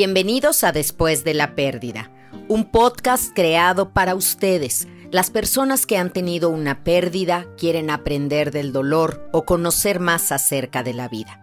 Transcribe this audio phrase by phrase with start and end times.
[0.00, 2.10] Bienvenidos a Después de la Pérdida,
[2.48, 8.72] un podcast creado para ustedes, las personas que han tenido una pérdida, quieren aprender del
[8.72, 11.38] dolor o conocer más acerca de la vida.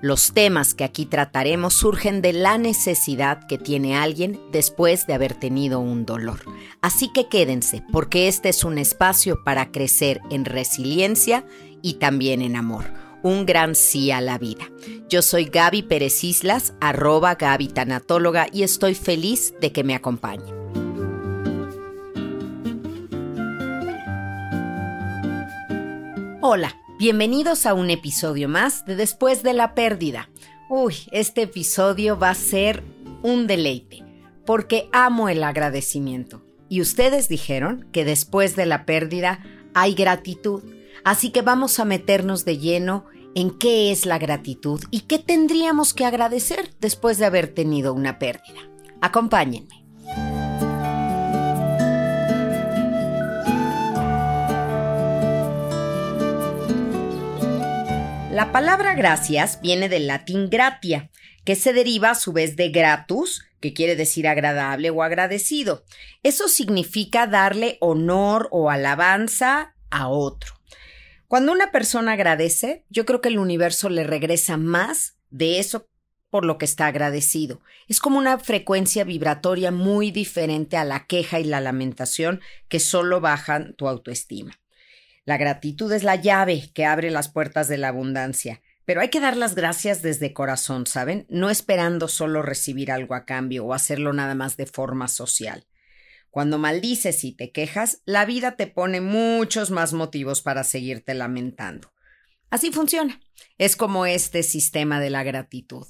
[0.00, 5.34] Los temas que aquí trataremos surgen de la necesidad que tiene alguien después de haber
[5.34, 6.40] tenido un dolor.
[6.80, 11.44] Así que quédense, porque este es un espacio para crecer en resiliencia
[11.82, 12.86] y también en amor
[13.22, 14.70] un gran sí a la vida.
[15.08, 20.54] Yo soy Gaby Pérez Islas, arroba Gaby Tanatóloga, y estoy feliz de que me acompañen.
[26.40, 30.28] Hola, bienvenidos a un episodio más de Después de la Pérdida.
[30.70, 32.82] Uy, este episodio va a ser
[33.22, 34.04] un deleite,
[34.46, 36.42] porque amo el agradecimiento.
[36.68, 39.40] Y ustedes dijeron que después de la pérdida
[39.74, 40.62] hay gratitud
[41.04, 45.94] Así que vamos a meternos de lleno en qué es la gratitud y qué tendríamos
[45.94, 48.60] que agradecer después de haber tenido una pérdida.
[49.00, 49.84] Acompáñenme.
[58.38, 61.10] La palabra gracias viene del latín gratia,
[61.44, 65.82] que se deriva a su vez de gratus, que quiere decir agradable o agradecido.
[66.22, 70.57] Eso significa darle honor o alabanza a otro.
[71.28, 75.86] Cuando una persona agradece, yo creo que el universo le regresa más de eso
[76.30, 77.60] por lo que está agradecido.
[77.86, 83.20] Es como una frecuencia vibratoria muy diferente a la queja y la lamentación que solo
[83.20, 84.58] bajan tu autoestima.
[85.26, 89.20] La gratitud es la llave que abre las puertas de la abundancia, pero hay que
[89.20, 91.26] dar las gracias desde corazón, ¿saben?
[91.28, 95.66] No esperando solo recibir algo a cambio o hacerlo nada más de forma social.
[96.30, 101.92] Cuando maldices y te quejas, la vida te pone muchos más motivos para seguirte lamentando.
[102.50, 103.20] Así funciona.
[103.58, 105.86] Es como este sistema de la gratitud.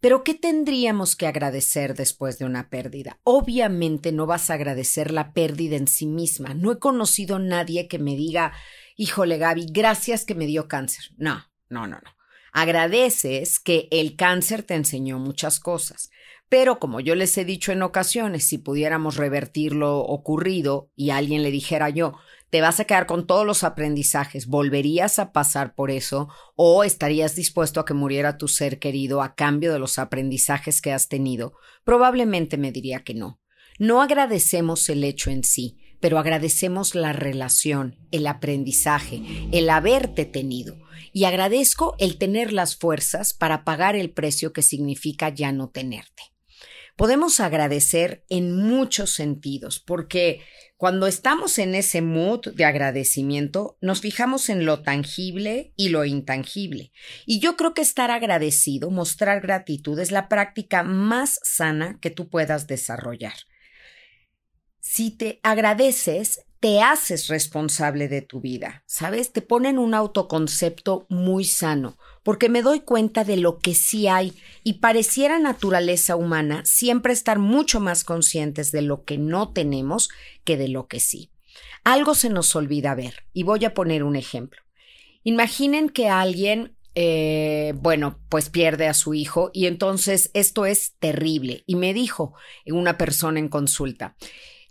[0.00, 3.20] Pero ¿qué tendríamos que agradecer después de una pérdida?
[3.22, 6.54] Obviamente no vas a agradecer la pérdida en sí misma.
[6.54, 8.52] No he conocido a nadie que me diga,
[8.96, 11.04] híjole Gaby, gracias que me dio cáncer.
[11.16, 12.16] No, no, no, no.
[12.52, 16.10] Agradeces que el cáncer te enseñó muchas cosas.
[16.52, 21.42] Pero como yo les he dicho en ocasiones, si pudiéramos revertir lo ocurrido y alguien
[21.42, 22.12] le dijera yo,
[22.50, 27.34] te vas a quedar con todos los aprendizajes, ¿volverías a pasar por eso o estarías
[27.36, 31.54] dispuesto a que muriera tu ser querido a cambio de los aprendizajes que has tenido?
[31.84, 33.40] Probablemente me diría que no.
[33.78, 40.76] No agradecemos el hecho en sí, pero agradecemos la relación, el aprendizaje, el haberte tenido.
[41.14, 46.31] Y agradezco el tener las fuerzas para pagar el precio que significa ya no tenerte
[46.96, 50.42] podemos agradecer en muchos sentidos, porque
[50.76, 56.90] cuando estamos en ese mood de agradecimiento, nos fijamos en lo tangible y lo intangible.
[57.24, 62.28] Y yo creo que estar agradecido, mostrar gratitud, es la práctica más sana que tú
[62.28, 63.34] puedas desarrollar.
[64.80, 69.32] Si te agradeces, te haces responsable de tu vida, ¿sabes?
[69.32, 74.32] Te ponen un autoconcepto muy sano, porque me doy cuenta de lo que sí hay
[74.62, 80.08] y pareciera naturaleza humana siempre estar mucho más conscientes de lo que no tenemos
[80.44, 81.32] que de lo que sí.
[81.82, 84.62] Algo se nos olvida ver, y voy a poner un ejemplo.
[85.24, 91.64] Imaginen que alguien eh, bueno, pues pierde a su hijo y entonces esto es terrible.
[91.66, 92.34] Y me dijo
[92.66, 94.14] una persona en consulta,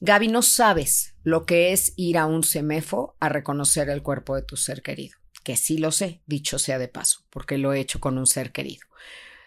[0.04, 4.42] Gaby, no sabes lo que es ir a un semefo a reconocer el cuerpo de
[4.42, 5.16] tu ser querido.
[5.44, 8.52] Que sí lo sé, dicho sea de paso, porque lo he hecho con un ser
[8.52, 8.88] querido.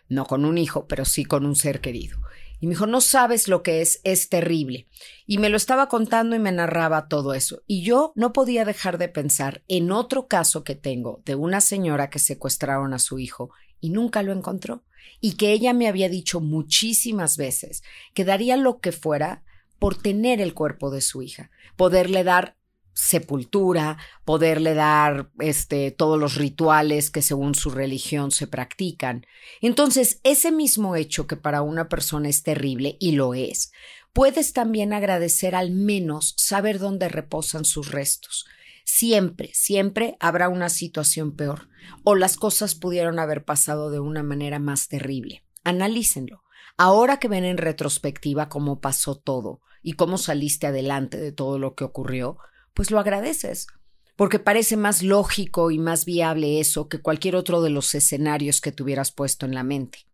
[0.08, 2.18] No con un hijo, pero sí con un ser querido.
[2.60, 4.86] Y me dijo, no sabes lo que es, es terrible.
[5.26, 7.62] Y me lo estaba contando y me narraba todo eso.
[7.66, 12.10] Y yo no podía dejar de pensar en otro caso que tengo de una señora
[12.10, 13.50] que secuestraron a su hijo
[13.80, 14.84] y nunca lo encontró.
[15.20, 17.82] Y que ella me había dicho muchísimas veces
[18.14, 19.42] que daría lo que fuera
[19.84, 22.56] por tener el cuerpo de su hija, poderle dar
[22.94, 29.26] sepultura, poderle dar este todos los rituales que según su religión se practican.
[29.60, 33.72] Entonces, ese mismo hecho que para una persona es terrible y lo es,
[34.14, 38.46] puedes también agradecer al menos saber dónde reposan sus restos.
[38.86, 41.68] Siempre, siempre habrá una situación peor
[42.04, 45.44] o las cosas pudieron haber pasado de una manera más terrible.
[45.62, 46.42] Analícenlo.
[46.78, 51.76] Ahora que ven en retrospectiva cómo pasó todo, y cómo saliste adelante de todo lo
[51.76, 52.38] que ocurrió,
[52.72, 53.68] pues lo agradeces,
[54.16, 58.72] porque parece más lógico y más viable eso que cualquier otro de los escenarios que
[58.72, 60.06] tuvieras puesto en la mente.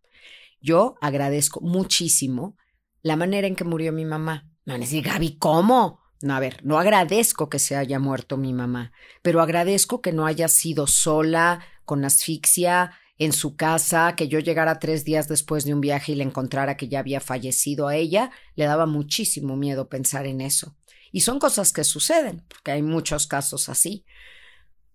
[0.59, 2.57] Yo agradezco muchísimo
[3.01, 4.51] la manera en que murió mi mamá.
[4.65, 6.01] Me van a Gaby, ¿cómo?
[6.21, 8.91] No, a ver, no agradezco que se haya muerto mi mamá,
[9.23, 12.91] pero agradezco que no haya sido sola, con asfixia,
[13.23, 16.75] en su casa, que yo llegara tres días después de un viaje y le encontrara
[16.75, 20.75] que ya había fallecido a ella, le daba muchísimo miedo pensar en eso.
[21.11, 24.05] Y son cosas que suceden, porque hay muchos casos así.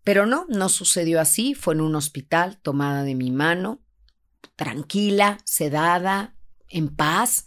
[0.02, 3.81] Pero no, no sucedió así, fue en un hospital, tomada de mi mano,
[4.56, 6.34] tranquila, sedada,
[6.69, 7.45] en paz,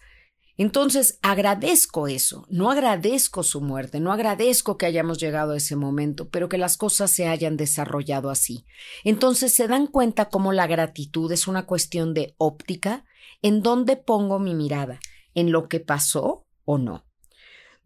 [0.59, 6.27] entonces agradezco eso, no agradezco su muerte, no agradezco que hayamos llegado a ese momento,
[6.27, 8.65] pero que las cosas se hayan desarrollado así.
[9.06, 13.06] Entonces se dan cuenta cómo la gratitud es una cuestión de óptica,
[13.41, 15.00] en dónde pongo mi mirada,
[15.33, 17.06] en lo que pasó o no.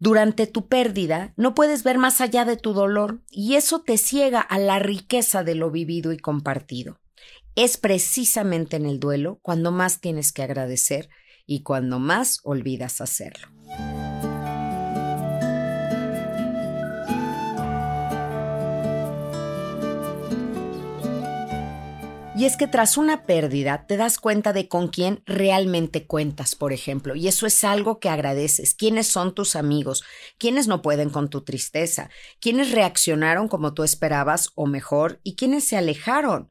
[0.00, 4.40] Durante tu pérdida no puedes ver más allá de tu dolor y eso te ciega
[4.40, 6.98] a la riqueza de lo vivido y compartido.
[7.54, 11.08] Es precisamente en el duelo cuando más tienes que agradecer
[11.46, 13.48] y cuando más olvidas hacerlo.
[22.36, 26.72] Y es que tras una pérdida te das cuenta de con quién realmente cuentas, por
[26.72, 28.74] ejemplo, y eso es algo que agradeces.
[28.74, 30.02] ¿Quiénes son tus amigos?
[30.36, 32.10] ¿Quiénes no pueden con tu tristeza?
[32.40, 35.20] ¿Quiénes reaccionaron como tú esperabas o mejor?
[35.22, 36.50] ¿Y quiénes se alejaron?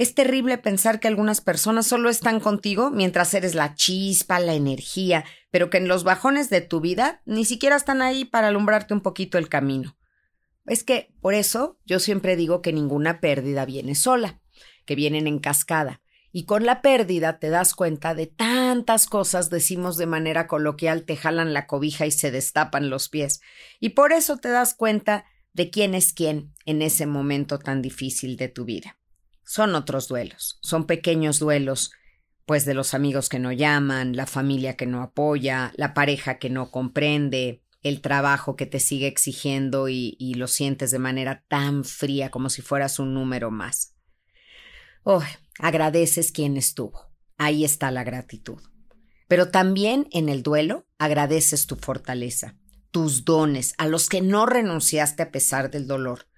[0.00, 5.26] Es terrible pensar que algunas personas solo están contigo mientras eres la chispa, la energía,
[5.50, 9.02] pero que en los bajones de tu vida ni siquiera están ahí para alumbrarte un
[9.02, 9.98] poquito el camino.
[10.64, 14.40] Es que, por eso, yo siempre digo que ninguna pérdida viene sola,
[14.86, 16.00] que vienen en cascada.
[16.32, 21.14] Y con la pérdida te das cuenta de tantas cosas, decimos de manera coloquial, te
[21.14, 23.42] jalan la cobija y se destapan los pies.
[23.80, 28.38] Y por eso te das cuenta de quién es quién en ese momento tan difícil
[28.38, 28.96] de tu vida
[29.50, 31.90] son otros duelos, son pequeños duelos,
[32.46, 36.50] pues de los amigos que no llaman, la familia que no apoya, la pareja que
[36.50, 42.30] no comprende, el trabajo que te sigue exigiendo y, lo sientes de manera tan fría
[42.30, 43.96] como si fueras un número más.
[45.02, 45.24] Oh,
[45.58, 47.10] agradeces quien estuvo.
[47.36, 48.60] Ahí está la gratitud.
[49.26, 52.54] Pero también en el duelo agradeces tu fortaleza,
[52.92, 56.28] tus dones, a los que no renunciaste a pesar del dolor.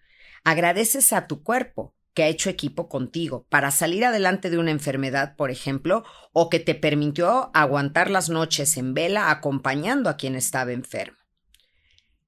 [0.44, 5.37] Agradeces a tu cuerpo, que ha hecho equipo contigo para salir adelante de una enfermedad,
[5.37, 10.73] por ejemplo, o que te permitió aguantar las noches en vela acompañando a quien estaba
[10.73, 11.19] enfermo.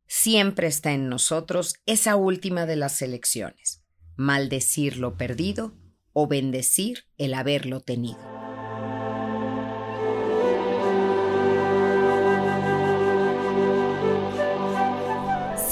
[0.07, 3.83] Siempre está en nosotros esa última de las elecciones,
[4.17, 5.75] maldecir lo perdido
[6.13, 8.34] o bendecir el haberlo tenido.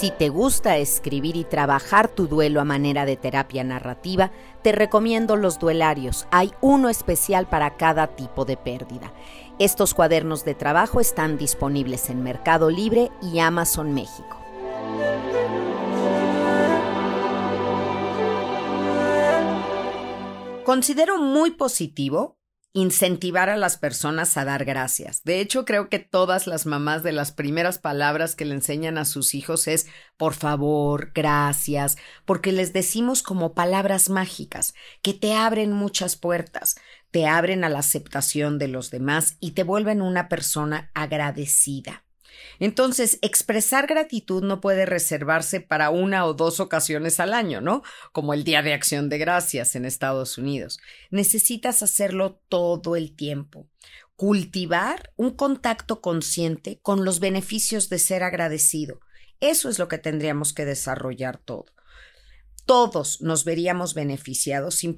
[0.03, 5.37] Si te gusta escribir y trabajar tu duelo a manera de terapia narrativa, te recomiendo
[5.37, 6.27] los duelarios.
[6.33, 9.13] Hay uno especial para cada tipo de pérdida.
[9.61, 14.37] Estos cuadernos de trabajo están disponibles en Mercado Libre y Amazon México.
[20.65, 22.42] Considero muy positivo
[22.75, 25.23] incentivar a las personas a dar gracias.
[25.25, 29.05] De hecho, creo que todas las mamás de las primeras palabras que le enseñan a
[29.05, 29.87] sus hijos es
[30.17, 36.77] por favor, gracias, porque les decimos como palabras mágicas que te abren muchas puertas,
[37.11, 42.05] te abren a la aceptación de los demás y te vuelven una persona agradecida.
[42.59, 47.83] Entonces, expresar gratitud no puede reservarse para una o dos ocasiones al año, ¿no?
[48.13, 50.81] Como el Día de Acción de Gracias en Estados Unidos.
[51.11, 53.69] Necesitas hacerlo todo el tiempo.
[54.17, 59.01] Cultivar un contacto consciente con los beneficios de ser agradecido.
[59.41, 61.67] Eso es lo que tendríamos que desarrollar todo
[62.65, 64.95] todos nos veríamos beneficiados si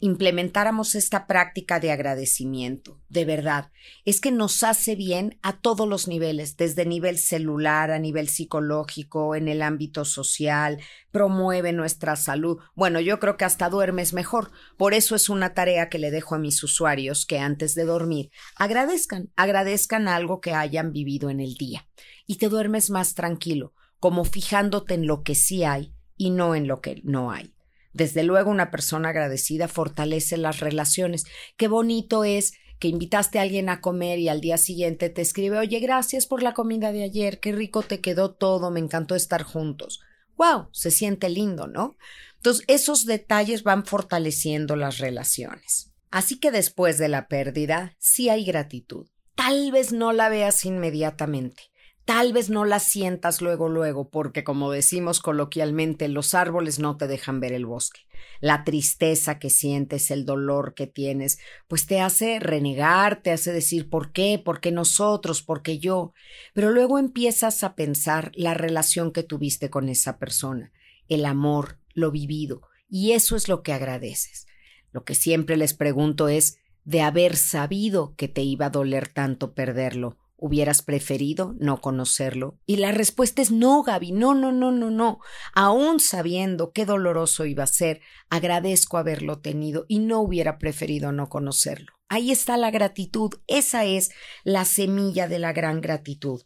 [0.00, 3.00] implementáramos esta práctica de agradecimiento.
[3.10, 3.70] De verdad,
[4.06, 9.34] es que nos hace bien a todos los niveles, desde nivel celular, a nivel psicológico,
[9.34, 12.58] en el ámbito social, promueve nuestra salud.
[12.74, 14.50] Bueno, yo creo que hasta duermes mejor.
[14.78, 18.30] Por eso es una tarea que le dejo a mis usuarios que antes de dormir
[18.56, 21.86] agradezcan, agradezcan algo que hayan vivido en el día.
[22.26, 26.68] Y te duermes más tranquilo, como fijándote en lo que sí hay y no en
[26.68, 27.52] lo que no hay.
[27.92, 31.24] Desde luego una persona agradecida fortalece las relaciones.
[31.56, 35.58] Qué bonito es que invitaste a alguien a comer y al día siguiente te escribe
[35.58, 39.42] Oye, gracias por la comida de ayer, qué rico te quedó todo, me encantó estar
[39.42, 40.00] juntos.
[40.36, 40.68] ¡Wow!
[40.70, 41.96] Se siente lindo, ¿no?
[42.36, 45.92] Entonces, esos detalles van fortaleciendo las relaciones.
[46.12, 49.08] Así que después de la pérdida, sí hay gratitud.
[49.34, 51.64] Tal vez no la veas inmediatamente,
[52.04, 57.06] Tal vez no la sientas luego, luego, porque como decimos coloquialmente, los árboles no te
[57.06, 58.00] dejan ver el bosque.
[58.40, 63.88] La tristeza que sientes, el dolor que tienes, pues te hace renegar, te hace decir
[63.88, 66.12] por qué, por qué nosotros, por qué yo.
[66.54, 70.72] Pero luego empiezas a pensar la relación que tuviste con esa persona,
[71.08, 74.46] el amor, lo vivido, y eso es lo que agradeces.
[74.90, 79.54] Lo que siempre les pregunto es, de haber sabido que te iba a doler tanto
[79.54, 82.58] perderlo, ¿hubieras preferido no conocerlo?
[82.66, 85.20] Y la respuesta es no, Gaby, no, no, no, no, no.
[85.54, 91.28] Aún sabiendo qué doloroso iba a ser, agradezco haberlo tenido y no hubiera preferido no
[91.28, 91.92] conocerlo.
[92.08, 94.10] Ahí está la gratitud, esa es
[94.42, 96.42] la semilla de la gran gratitud.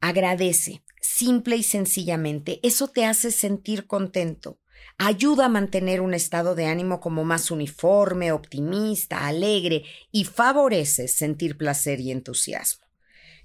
[0.00, 4.60] Agradece, simple y sencillamente, eso te hace sentir contento
[4.98, 11.56] ayuda a mantener un estado de ánimo como más uniforme, optimista, alegre y favorece sentir
[11.56, 12.79] placer y entusiasmo.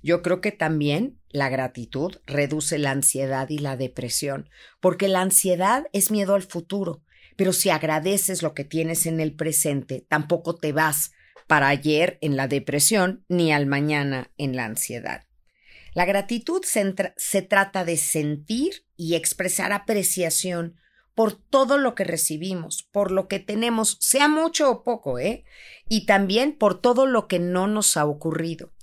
[0.06, 5.88] Yo creo que también la gratitud reduce la ansiedad y la depresión, porque la ansiedad
[5.94, 7.02] es miedo al futuro,
[7.36, 11.12] pero si agradeces lo que tienes en el presente, tampoco te vas
[11.48, 15.24] para ayer en la depresión ni al mañana en la ansiedad.
[15.96, 20.76] La gratitud se, trata de sentir y expresar apreciación
[21.16, 25.46] por todo lo que recibimos, por lo que tenemos, sea mucho o poco, ¿eh?
[25.88, 28.74] Y también por todo lo que no nos ha ocurrido.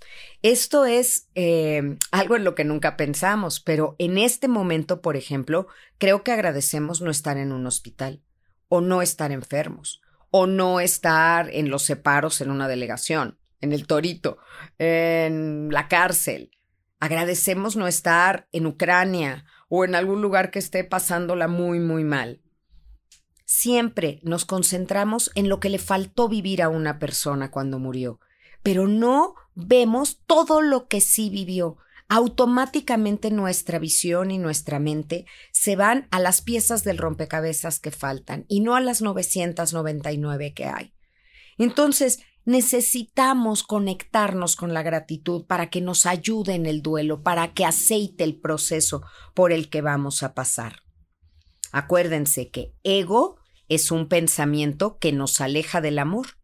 [0.41, 5.69] Esto es eh, algo en lo que nunca pensamos, pero en este momento, por ejemplo,
[5.99, 8.23] creo que agradecemos no estar en un hospital,
[8.69, 13.87] o no estar enfermos, o no estar en los separos en una delegación, en el
[13.87, 14.39] torito,
[14.79, 16.51] en la cárcel.
[16.99, 22.43] Agradecemos no estar en Ucrania o en algún lugar que esté pasándola muy, muy mal.
[23.47, 28.21] Siempre nos concentramos en lo que le faltó vivir a una persona cuando murió,
[28.63, 31.79] pero no vemos todo lo que sí vivió.
[32.11, 38.45] Automáticamente nuestra visión y nuestra mente se van a las piezas del rompecabezas que faltan
[38.49, 40.93] y no a las 999 que hay.
[41.57, 47.65] Entonces, Necesitamos conectarnos con la gratitud para que nos ayude en el duelo, para que
[47.65, 50.83] aceite el proceso por el que vamos a pasar.
[51.71, 53.37] Acuérdense que ego
[53.69, 56.39] es un pensamiento que nos aleja del amor.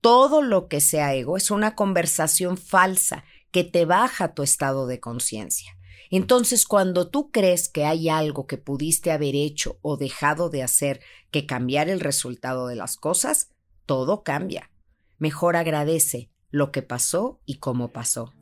[0.00, 5.00] Todo lo que sea ego es una conversación falsa que te baja tu estado de
[5.00, 5.76] conciencia.
[6.10, 11.00] Entonces, cuando tú crees que hay algo que pudiste haber hecho o dejado de hacer
[11.32, 13.50] que cambiar el resultado de las cosas,
[13.84, 14.69] todo cambia
[15.20, 18.32] mejor agradece lo que pasó y cómo pasó.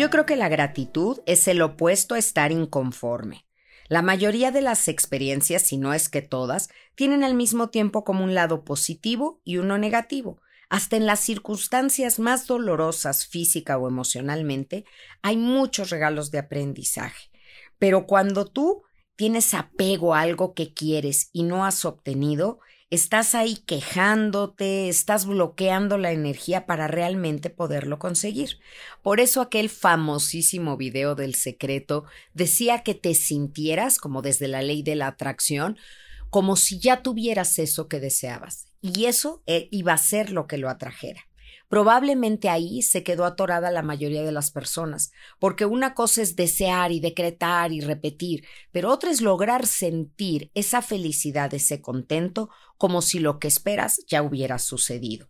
[0.00, 3.44] Yo creo que la gratitud es el opuesto a estar inconforme.
[3.86, 8.24] La mayoría de las experiencias, si no es que todas, tienen al mismo tiempo como
[8.24, 10.40] un lado positivo y uno negativo.
[10.70, 14.84] Hasta en las circunstancias más dolorosas física o emocionalmente,
[15.20, 17.29] hay muchos regalos de aprendizaje.
[17.80, 18.84] Pero cuando tú
[19.16, 22.60] tienes apego a algo que quieres y no has obtenido,
[22.90, 28.58] estás ahí quejándote, estás bloqueando la energía para realmente poderlo conseguir.
[29.02, 34.82] Por eso aquel famosísimo video del secreto decía que te sintieras, como desde la ley
[34.82, 35.78] de la atracción,
[36.28, 38.66] como si ya tuvieras eso que deseabas.
[38.82, 41.29] Y eso eh, iba a ser lo que lo atrajera.
[41.70, 46.90] Probablemente ahí se quedó atorada la mayoría de las personas, porque una cosa es desear
[46.90, 53.20] y decretar y repetir, pero otra es lograr sentir esa felicidad, ese contento, como si
[53.20, 55.28] lo que esperas ya hubiera sucedido.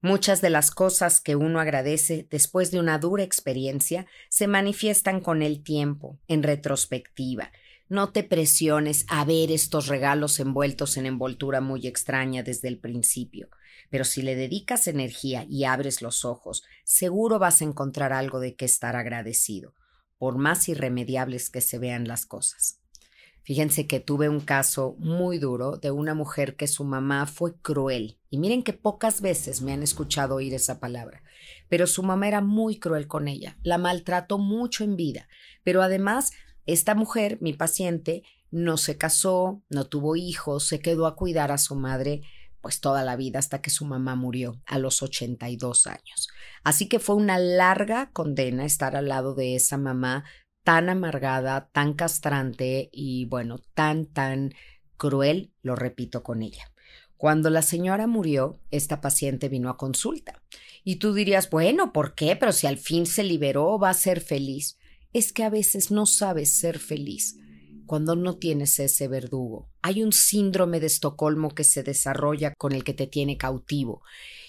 [0.00, 5.42] Muchas de las cosas que uno agradece después de una dura experiencia se manifiestan con
[5.42, 7.52] el tiempo, en retrospectiva.
[7.92, 13.50] No te presiones a ver estos regalos envueltos en envoltura muy extraña desde el principio.
[13.90, 18.56] Pero si le dedicas energía y abres los ojos, seguro vas a encontrar algo de
[18.56, 19.74] que estar agradecido,
[20.16, 22.80] por más irremediables que se vean las cosas.
[23.42, 28.18] Fíjense que tuve un caso muy duro de una mujer que su mamá fue cruel.
[28.30, 31.22] Y miren que pocas veces me han escuchado oír esa palabra.
[31.68, 33.58] Pero su mamá era muy cruel con ella.
[33.62, 35.28] La maltrató mucho en vida.
[35.62, 36.30] Pero además,
[36.66, 41.58] esta mujer, mi paciente, no se casó, no tuvo hijos, se quedó a cuidar a
[41.58, 42.22] su madre
[42.60, 46.28] pues toda la vida hasta que su mamá murió a los 82 años.
[46.62, 50.24] Así que fue una larga condena estar al lado de esa mamá
[50.62, 54.54] tan amargada, tan castrante y bueno, tan, tan
[54.96, 56.70] cruel, lo repito con ella.
[57.16, 60.40] Cuando la señora murió, esta paciente vino a consulta.
[60.84, 62.36] Y tú dirías, bueno, ¿por qué?
[62.36, 64.78] Pero si al fin se liberó, va a ser feliz.
[65.12, 67.36] Es que a veces no sabes ser feliz
[67.86, 69.68] cuando no tienes ese verdugo.
[69.82, 74.02] Hay un síndrome de Estocolmo que se desarrolla con el que te tiene cautivo.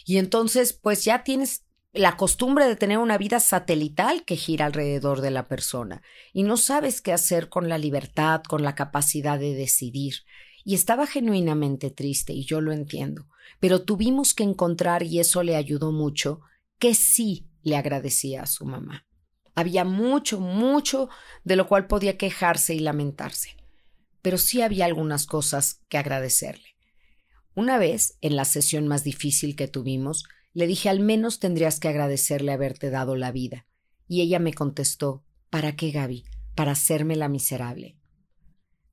[0.05, 5.21] Y entonces, pues ya tienes la costumbre de tener una vida satelital que gira alrededor
[5.21, 6.01] de la persona
[6.33, 10.15] y no sabes qué hacer con la libertad, con la capacidad de decidir.
[10.63, 13.27] Y estaba genuinamente triste y yo lo entiendo,
[13.59, 16.39] pero tuvimos que encontrar, y eso le ayudó mucho,
[16.79, 19.05] que sí le agradecía a su mamá.
[19.55, 21.09] Había mucho, mucho
[21.43, 23.57] de lo cual podía quejarse y lamentarse.
[24.21, 26.75] Pero sí había algunas cosas que agradecerle.
[27.55, 31.87] Una vez, en la sesión más difícil que tuvimos, le dije al menos tendrías que
[31.87, 33.67] agradecerle haberte dado la vida.
[34.07, 36.25] Y ella me contestó ¿Para qué, Gaby?
[36.55, 37.95] Para hacerme la miserable.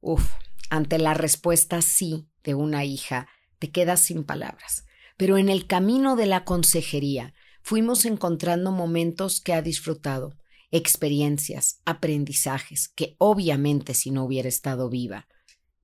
[0.01, 0.31] Uf,
[0.69, 4.85] ante la respuesta sí de una hija, te quedas sin palabras.
[5.17, 10.37] Pero en el camino de la consejería fuimos encontrando momentos que ha disfrutado,
[10.71, 15.27] experiencias, aprendizajes que obviamente si no hubiera estado viva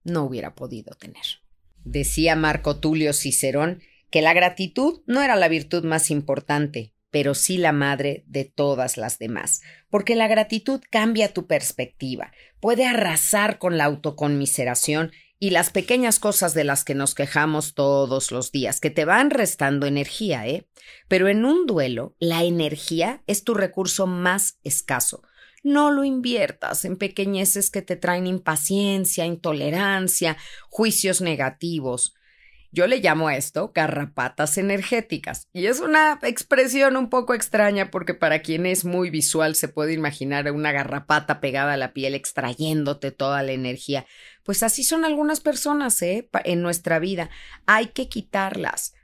[0.05, 1.25] no hubiera podido tener.
[1.85, 7.59] Decía Marco Tulio Cicerón que la gratitud no era la virtud más importante, pero sí
[7.59, 13.79] la madre de todas las demás, porque la gratitud cambia tu perspectiva, puede arrasar con
[13.79, 18.91] la autoconmiseración y las pequeñas cosas de las que nos quejamos todos los días, que
[18.91, 20.69] te van restando energía, ¿eh?
[21.09, 25.23] Pero en un duelo, la energía es tu recurso más escaso.
[25.63, 30.37] No lo inviertas en pequeñeces que te traen impaciencia, intolerancia,
[30.71, 32.15] juicios negativos.
[32.73, 35.49] Yo le llamo a esto garrapatas energéticas.
[35.53, 39.93] Y es una expresión un poco extraña porque para quien es muy visual se puede
[39.93, 44.07] imaginar una garrapata pegada a la piel extrayéndote toda la energía.
[44.45, 46.29] Pues así son algunas personas, ¿eh?
[46.45, 47.31] En nuestra vida.
[47.67, 48.95] Hay que quitarlas.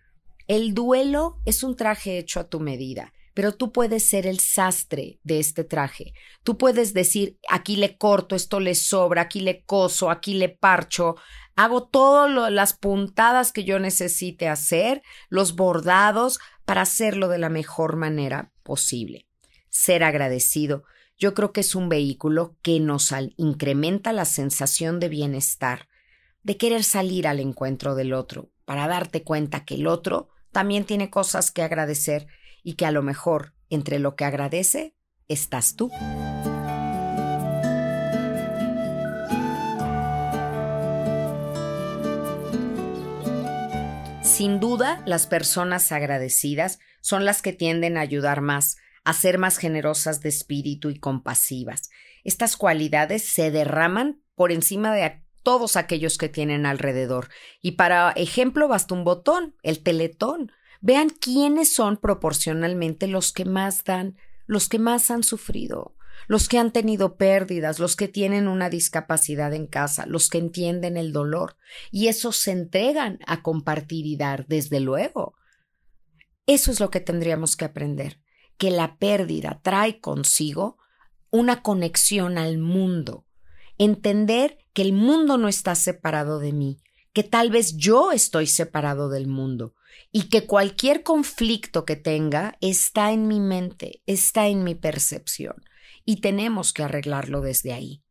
[0.49, 5.19] El duelo es un traje hecho a tu medida pero tú puedes ser el sastre
[5.23, 6.13] de este traje.
[6.43, 11.17] Tú puedes decir, aquí le corto, esto le sobra, aquí le coso, aquí le parcho,
[11.57, 17.97] hago todas las puntadas que yo necesite hacer, los bordados, para hacerlo de la mejor
[17.97, 19.27] manera posible.
[19.69, 20.85] Ser agradecido,
[21.19, 25.89] yo creo que es un vehículo que nos incrementa la sensación de bienestar,
[26.43, 31.11] de querer salir al encuentro del otro, para darte cuenta que el otro también tiene
[31.11, 32.27] cosas que agradecer
[32.63, 34.95] y que a lo mejor entre lo que agradece
[35.29, 35.91] estás tú.
[44.33, 49.59] Sin duda, las personas agradecidas son las que tienden a ayudar más, a ser más
[49.59, 51.91] generosas de espíritu y compasivas.
[52.25, 57.29] Estas cualidades se derraman por encima de todos aquellos que tienen alrededor.
[57.61, 60.51] Y para ejemplo basta un botón, el teletón.
[60.81, 64.17] Vean quiénes son proporcionalmente los que más dan,
[64.47, 65.95] los que más han sufrido,
[66.29, 70.97] los que han tenido pérdidas, los que tienen una discapacidad en casa, los que entienden
[70.97, 71.57] el dolor,
[71.91, 75.35] y esos se entregan a compartir y dar, desde luego.
[76.47, 78.21] Eso es lo que tendríamos que aprender,
[78.57, 80.79] que la pérdida trae consigo
[81.31, 83.27] una conexión al mundo,
[83.79, 86.79] entender que el mundo no está separado de mí,
[87.13, 89.75] que tal vez yo estoy separado del mundo,
[90.11, 95.57] y que cualquier conflicto que tenga está en mi mente, está en mi percepción
[96.05, 98.03] y tenemos que arreglarlo desde ahí.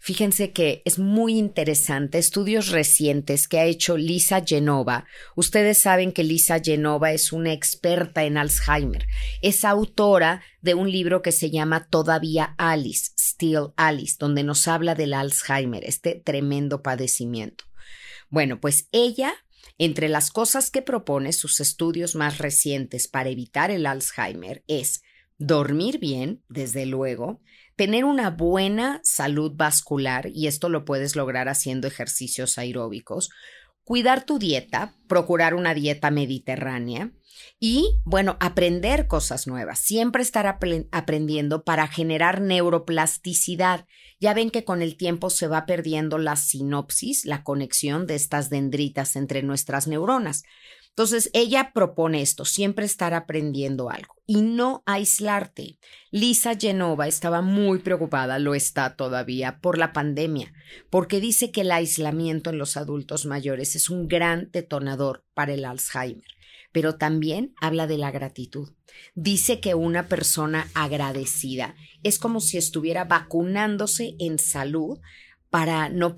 [0.00, 5.06] Fíjense que es muy interesante estudios recientes que ha hecho Lisa Genova.
[5.36, 9.06] Ustedes saben que Lisa Genova es una experta en Alzheimer.
[9.42, 14.96] Es autora de un libro que se llama Todavía Alice, Still Alice, donde nos habla
[14.96, 17.64] del Alzheimer, este tremendo padecimiento.
[18.28, 19.34] Bueno, pues ella
[19.78, 25.02] entre las cosas que propone sus estudios más recientes para evitar el Alzheimer es
[25.46, 27.40] dormir bien, desde luego,
[27.76, 33.30] tener una buena salud vascular, y esto lo puedes lograr haciendo ejercicios aeróbicos,
[33.84, 37.12] cuidar tu dieta, procurar una dieta mediterránea
[37.58, 43.86] y, bueno, aprender cosas nuevas, siempre estar aprendiendo para generar neuroplasticidad.
[44.20, 48.50] Ya ven que con el tiempo se va perdiendo la sinopsis, la conexión de estas
[48.50, 50.44] dendritas entre nuestras neuronas.
[50.92, 55.78] Entonces, ella propone esto, siempre estar aprendiendo algo y no aislarte.
[56.10, 60.52] Lisa Genova estaba muy preocupada, lo está todavía, por la pandemia,
[60.90, 65.64] porque dice que el aislamiento en los adultos mayores es un gran detonador para el
[65.64, 66.28] Alzheimer,
[66.72, 68.68] pero también habla de la gratitud.
[69.14, 74.98] Dice que una persona agradecida es como si estuviera vacunándose en salud
[75.52, 76.14] para no,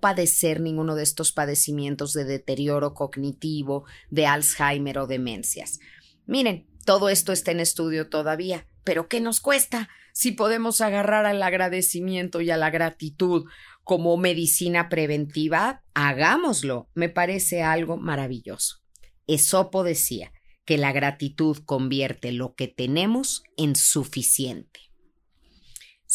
[0.00, 5.80] padecer ninguno de estos padecimientos de deterioro cognitivo, de Alzheimer o demencias.
[6.26, 11.42] Miren, todo esto está en estudio todavía, pero ¿qué nos cuesta si podemos agarrar al
[11.42, 13.46] agradecimiento y a la gratitud
[13.82, 15.82] como medicina preventiva?
[15.94, 16.90] Hagámoslo.
[16.92, 18.82] Me parece algo maravilloso.
[19.26, 20.32] Esopo decía
[20.66, 24.85] que la gratitud convierte lo que tenemos en suficiente.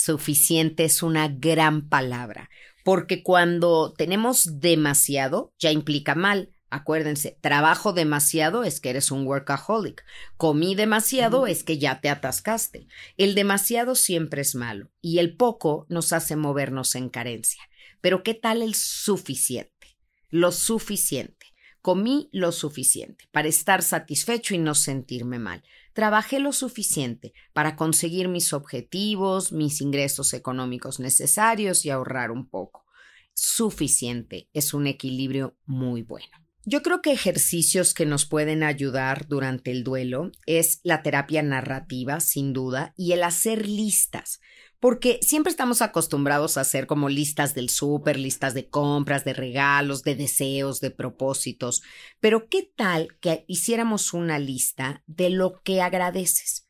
[0.01, 2.49] Suficiente es una gran palabra,
[2.83, 6.55] porque cuando tenemos demasiado ya implica mal.
[6.71, 10.03] Acuérdense, trabajo demasiado es que eres un workaholic.
[10.37, 12.87] Comí demasiado es que ya te atascaste.
[13.15, 17.61] El demasiado siempre es malo y el poco nos hace movernos en carencia.
[18.01, 19.99] Pero ¿qué tal el suficiente?
[20.31, 21.50] Lo suficiente.
[21.81, 25.63] Comí lo suficiente para estar satisfecho y no sentirme mal.
[25.93, 32.85] Trabajé lo suficiente para conseguir mis objetivos, mis ingresos económicos necesarios y ahorrar un poco.
[33.33, 36.37] Suficiente es un equilibrio muy bueno.
[36.63, 42.19] Yo creo que ejercicios que nos pueden ayudar durante el duelo es la terapia narrativa,
[42.19, 44.39] sin duda, y el hacer listas,
[44.81, 50.03] porque siempre estamos acostumbrados a hacer como listas del súper, listas de compras, de regalos,
[50.03, 51.83] de deseos, de propósitos,
[52.19, 56.67] pero ¿qué tal que hiciéramos una lista de lo que agradeces?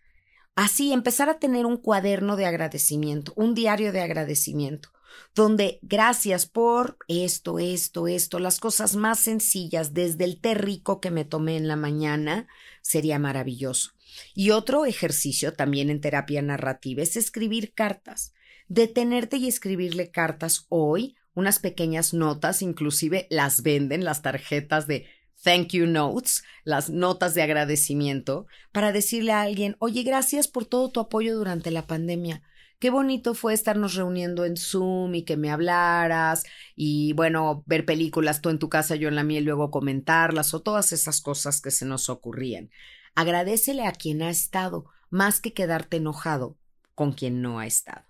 [0.56, 4.90] Así, empezar a tener un cuaderno de agradecimiento, un diario de agradecimiento
[5.36, 11.12] donde gracias por esto, esto, esto, las cosas más sencillas, desde el té rico que
[11.12, 12.48] me tomé en la mañana,
[12.82, 13.92] sería maravilloso.
[14.34, 18.34] Y otro ejercicio también en terapia narrativa es escribir cartas.
[18.68, 25.08] Detenerte y escribirle cartas hoy, unas pequeñas notas, inclusive las venden, las tarjetas de
[25.44, 30.90] thank you notes, las notas de agradecimiento, para decirle a alguien, oye, gracias por todo
[30.90, 32.44] tu apoyo durante la pandemia
[32.82, 36.44] qué bonito fue estarnos reuniendo en Zoom y que me hablaras
[36.76, 40.56] y bueno, ver películas tú en tu casa, yo en la mía y luego comentarlas
[40.56, 42.72] o todas esas cosas que se nos ocurrían.
[43.16, 46.58] Agradecele a quien ha estado, más que quedarte enojado
[46.96, 48.06] con quien no ha estado.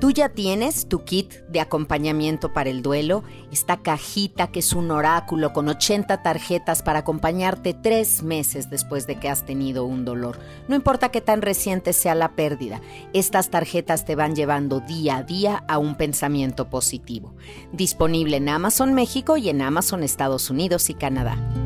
[0.00, 4.90] Tú ya tienes tu kit de acompañamiento para el duelo, esta cajita que es un
[4.90, 10.38] oráculo con 80 tarjetas para acompañarte tres meses después de que has tenido un dolor.
[10.68, 12.80] No importa qué tan reciente sea la pérdida,
[13.14, 17.34] estas tarjetas te van llevando día a día a un pensamiento positivo.
[17.72, 21.65] Disponible en Amazon México y en Amazon Estados Unidos y Canadá.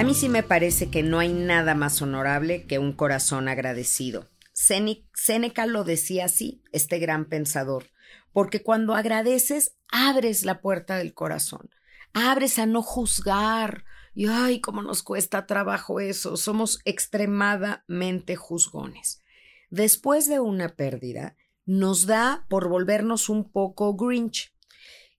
[0.00, 4.30] A mí sí me parece que no hay nada más honorable que un corazón agradecido.
[4.54, 7.90] Séneca lo decía así, este gran pensador,
[8.32, 11.68] porque cuando agradeces, abres la puerta del corazón,
[12.14, 13.84] abres a no juzgar.
[14.14, 19.20] Y ay, cómo nos cuesta trabajo eso, somos extremadamente juzgones.
[19.68, 21.36] Después de una pérdida,
[21.66, 24.56] nos da por volvernos un poco grinch.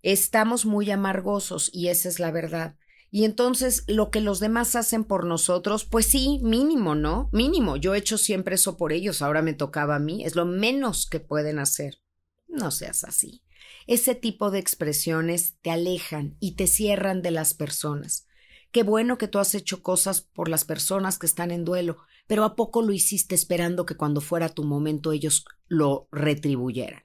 [0.02, 2.78] Estamos muy amargosos y esa es la verdad.
[3.14, 7.30] Y entonces lo que los demás hacen por nosotros, pues sí, mínimo, ¿no?
[7.34, 7.76] Mínimo.
[7.76, 11.08] Yo he hecho siempre eso por ellos, ahora me tocaba a mí, es lo menos
[11.08, 12.02] que pueden hacer.
[12.48, 13.44] No seas así.
[13.86, 18.28] Ese tipo de expresiones te alejan y te cierran de las personas.
[18.72, 21.98] Qué bueno que tú has hecho cosas por las personas que están en duelo,
[22.28, 27.04] pero ¿a poco lo hiciste esperando que cuando fuera tu momento ellos lo retribuyeran?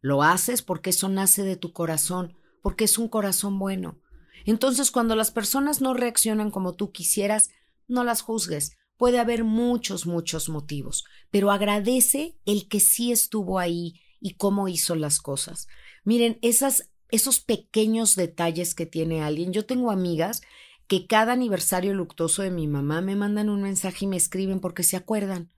[0.00, 4.00] Lo haces porque eso nace de tu corazón, porque es un corazón bueno
[4.46, 7.50] entonces, cuando las personas no reaccionan como tú quisieras,
[7.88, 8.76] no las juzgues.
[8.96, 14.94] Puede haber muchos, muchos motivos, pero agradece el que sí estuvo ahí y cómo hizo
[14.94, 15.66] las cosas.
[16.04, 19.52] Miren, esas, esos pequeños detalles que tiene alguien.
[19.52, 20.40] Yo tengo amigas
[20.86, 24.84] que cada aniversario luctuoso de mi mamá me mandan un mensaje y me escriben porque
[24.84, 25.52] se acuerdan.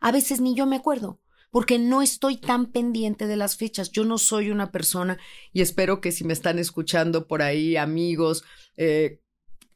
[0.00, 1.20] A veces ni yo me acuerdo,
[1.54, 3.92] porque no estoy tan pendiente de las fechas.
[3.92, 5.18] Yo no soy una persona,
[5.52, 8.42] y espero que si me están escuchando por ahí, amigos,
[8.76, 9.20] eh,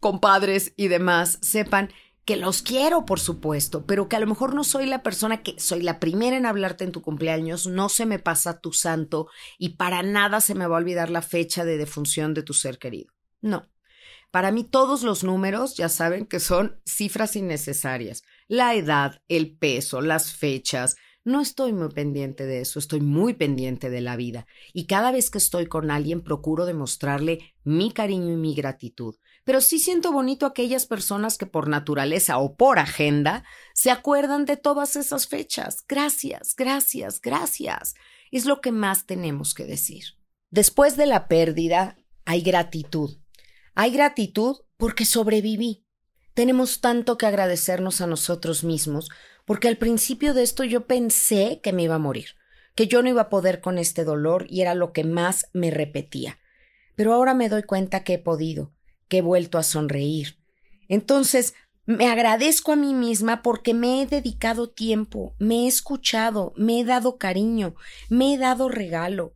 [0.01, 1.93] compadres y demás, sepan
[2.25, 5.55] que los quiero, por supuesto, pero que a lo mejor no soy la persona que
[5.61, 9.77] soy la primera en hablarte en tu cumpleaños, no se me pasa tu santo y
[9.77, 13.12] para nada se me va a olvidar la fecha de defunción de tu ser querido.
[13.41, 13.71] No.
[14.33, 18.25] Para mí todos los números ya saben que son cifras innecesarias.
[18.49, 23.90] La edad, el peso, las fechas, no estoy muy pendiente de eso, estoy muy pendiente
[23.90, 24.46] de la vida.
[24.72, 29.16] Y cada vez que estoy con alguien procuro demostrarle mi cariño y mi gratitud.
[29.44, 34.57] Pero sí siento bonito aquellas personas que por naturaleza o por agenda se acuerdan de
[34.57, 35.85] todas esas fechas.
[35.87, 37.94] Gracias, gracias, gracias.
[38.31, 40.04] Es lo que más tenemos que decir.
[40.50, 43.18] Después de la pérdida hay gratitud.
[43.74, 45.85] Hay gratitud porque sobreviví.
[46.35, 49.09] Tenemos tanto que agradecernos a nosotros mismos
[49.49, 52.37] porque al principio de esto yo pensé que me iba a morir,
[52.75, 55.71] que yo no iba a poder con este dolor y era lo que más me
[55.71, 56.39] repetía.
[56.97, 58.75] Pero ahora me doy cuenta que he podido,
[59.09, 60.37] que he vuelto a sonreír.
[60.87, 61.55] Entonces,
[61.87, 66.85] me agradezco a mí misma porque me he dedicado tiempo, me he escuchado, me he
[66.85, 67.75] dado cariño,
[68.11, 69.35] me he dado regalo,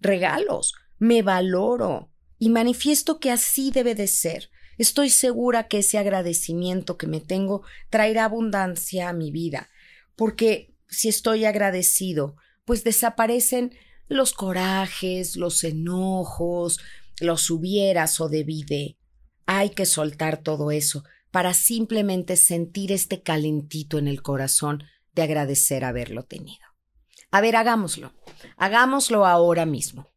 [0.00, 4.50] regalos, me valoro y manifiesto que así debe de ser.
[4.82, 9.68] Estoy segura que ese agradecimiento que me tengo traerá abundancia a mi vida,
[10.16, 13.76] porque si estoy agradecido, pues desaparecen
[14.08, 16.80] los corajes, los enojos,
[17.20, 18.98] los hubieras o debí de.
[19.46, 25.84] Hay que soltar todo eso para simplemente sentir este calentito en el corazón de agradecer
[25.84, 26.66] haberlo tenido.
[27.30, 28.14] A ver, hagámoslo.
[28.56, 30.10] Hagámoslo ahora mismo.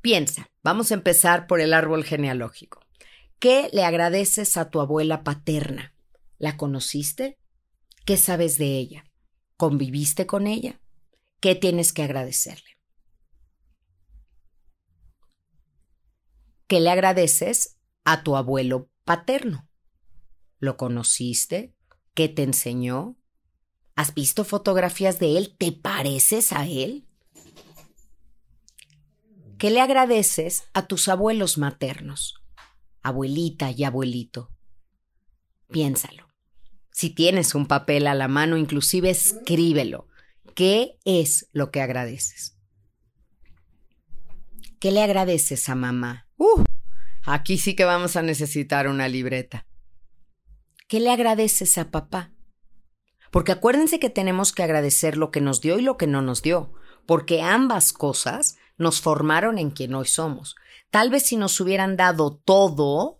[0.00, 2.85] Piensa, vamos a empezar por el árbol genealógico.
[3.38, 5.94] ¿Qué le agradeces a tu abuela paterna?
[6.38, 7.38] ¿La conociste?
[8.06, 9.04] ¿Qué sabes de ella?
[9.58, 10.80] ¿Conviviste con ella?
[11.40, 12.78] ¿Qué tienes que agradecerle?
[16.66, 19.68] ¿Qué le agradeces a tu abuelo paterno?
[20.58, 21.74] ¿Lo conociste?
[22.14, 23.16] ¿Qué te enseñó?
[23.96, 25.56] ¿Has visto fotografías de él?
[25.58, 27.06] ¿Te pareces a él?
[29.58, 32.45] ¿Qué le agradeces a tus abuelos maternos?
[33.06, 34.50] Abuelita y abuelito.
[35.70, 36.28] Piénsalo.
[36.90, 40.08] Si tienes un papel a la mano, inclusive escríbelo.
[40.56, 42.56] ¿Qué es lo que agradeces?
[44.80, 46.26] ¿Qué le agradeces a mamá?
[46.36, 46.64] Uh,
[47.24, 49.68] aquí sí que vamos a necesitar una libreta.
[50.88, 52.32] ¿Qué le agradeces a papá?
[53.30, 56.42] Porque acuérdense que tenemos que agradecer lo que nos dio y lo que no nos
[56.42, 56.72] dio,
[57.06, 60.56] porque ambas cosas nos formaron en quien hoy somos.
[60.90, 63.18] Tal vez si nos hubieran dado todo,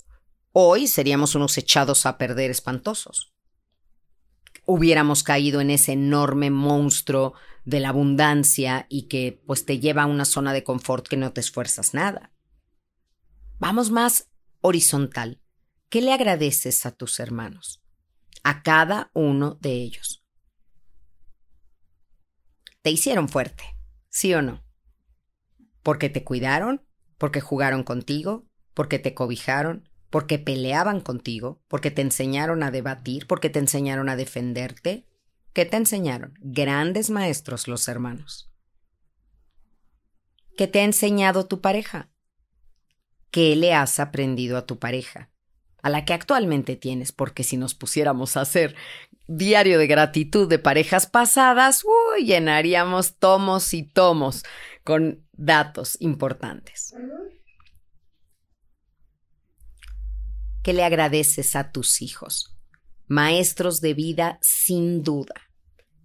[0.53, 3.35] hoy seríamos unos echados a perder espantosos.
[4.65, 10.07] Hubiéramos caído en ese enorme monstruo de la abundancia y que pues te lleva a
[10.07, 12.33] una zona de confort que no te esfuerzas nada.
[13.59, 15.41] Vamos más horizontal.
[15.89, 17.83] ¿Qué le agradeces a tus hermanos?
[18.43, 20.25] A cada uno de ellos.
[22.83, 23.65] Te hicieron fuerte,
[24.09, 24.65] ¿sí o no?
[25.83, 26.86] Porque te cuidaron,
[27.19, 33.51] porque jugaron contigo, porque te cobijaron, porque peleaban contigo, porque te enseñaron a debatir, porque
[33.51, 35.07] te enseñaron a defenderte.
[35.53, 36.35] ¿Qué te enseñaron?
[36.41, 38.51] Grandes maestros los hermanos.
[40.57, 42.11] ¿Qué te ha enseñado tu pareja?
[43.31, 45.31] ¿Qué le has aprendido a tu pareja?
[45.87, 48.75] a la que actualmente tienes, porque si nos pusiéramos a hacer
[49.29, 54.43] diario de gratitud de parejas pasadas, uy, llenaríamos tomos y tomos
[54.87, 56.95] con datos importantes.
[60.63, 62.57] ¿Qué le agradeces a tus hijos?
[63.09, 65.35] Maestros de vida sin duda,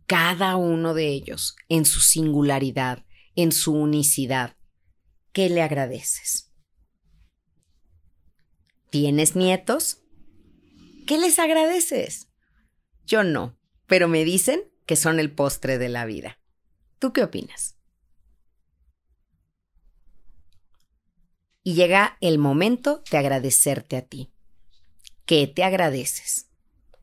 [0.07, 4.57] cada uno de ellos en su singularidad, en su unicidad.
[5.31, 6.51] ¿Qué le agradeces?
[8.89, 10.01] ¿Tienes nietos?
[11.05, 12.29] ¿Qué les agradeces?
[13.05, 16.39] Yo no, pero me dicen que son el postre de la vida.
[16.97, 17.77] ¿Tú qué opinas?
[21.63, 24.31] Y llega el momento de agradecerte a ti.
[25.25, 26.49] ¿Qué te agradeces?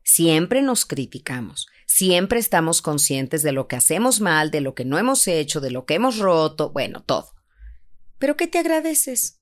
[0.03, 4.97] Siempre nos criticamos, siempre estamos conscientes de lo que hacemos mal, de lo que no
[4.97, 7.31] hemos hecho, de lo que hemos roto, bueno, todo.
[8.17, 9.39] ¿Pero qué te agradeces?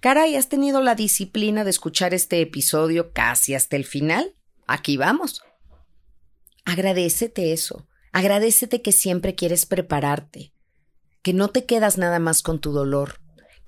[0.00, 4.36] Caray, ¿has tenido la disciplina de escuchar este episodio casi hasta el final?
[4.66, 5.42] Aquí vamos.
[6.64, 7.86] Agradecete eso.
[8.12, 10.52] Agradecete que siempre quieres prepararte,
[11.22, 13.19] que no te quedas nada más con tu dolor,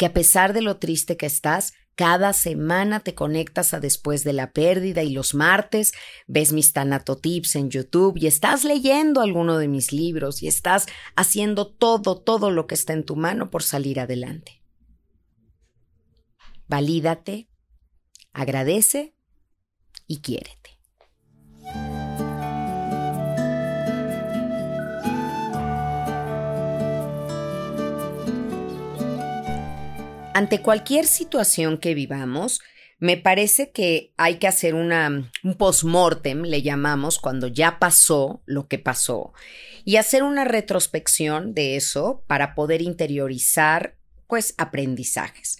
[0.02, 4.32] que a pesar de lo triste que estás, cada semana te conectas a después de
[4.32, 5.92] la pérdida y los martes
[6.26, 11.68] ves mis tanatotips en YouTube y estás leyendo alguno de mis libros y estás haciendo
[11.68, 14.62] todo, todo lo que está en tu mano por salir adelante
[16.72, 17.50] valídate,
[18.32, 19.14] agradece
[20.06, 20.71] y quiérete.
[30.34, 32.60] Ante cualquier situación que vivamos,
[32.98, 38.78] me parece que hay que hacer un post-mortem, le llamamos, cuando ya pasó lo que
[38.78, 39.34] pasó,
[39.84, 45.58] y hacer una retrospección de eso para poder interiorizar, pues, aprendizajes.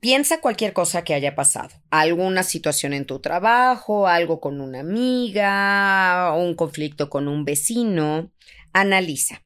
[0.00, 6.34] Piensa cualquier cosa que haya pasado, alguna situación en tu trabajo, algo con una amiga,
[6.36, 8.30] un conflicto con un vecino.
[8.74, 9.42] Analiza.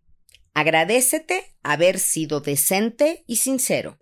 [0.55, 3.97] Agradecete haber sido decente y sincero.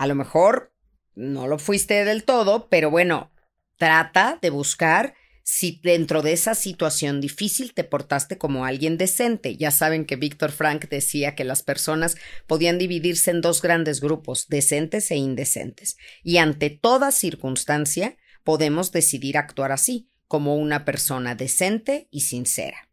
[0.00, 0.72] A lo mejor
[1.14, 3.30] no lo fuiste del todo, pero bueno,
[3.76, 9.58] trata de buscar si dentro de esa situación difícil te portaste como alguien decente.
[9.58, 14.48] Ya saben que Víctor Frank decía que las personas podían dividirse en dos grandes grupos,
[14.48, 22.08] decentes e indecentes, y ante toda circunstancia podemos decidir actuar así, como una persona decente
[22.10, 22.88] y sincera.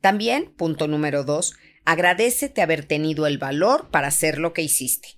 [0.00, 5.15] También, punto número dos, agradecete haber tenido el valor para hacer lo que hiciste,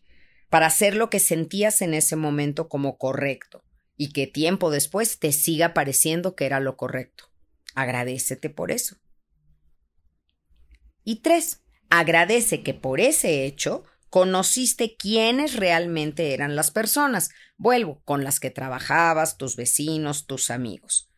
[0.48, 3.64] para hacer lo que sentías en ese momento como correcto
[3.96, 7.24] y que tiempo después te siga pareciendo que era lo correcto.
[7.74, 8.96] Agradecete por eso.
[11.04, 18.24] Y tres, Agradece que por ese hecho conociste quiénes realmente eran las personas, vuelvo, con
[18.24, 21.11] las que trabajabas, tus vecinos, tus amigos.